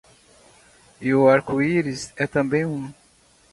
E 0.99 1.13
o 1.13 1.29
arco-íris 1.29 2.11
é 2.17 2.25
também 2.25 2.65
um. 2.65 2.91